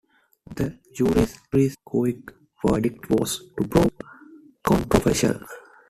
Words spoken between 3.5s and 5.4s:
to prove controversial.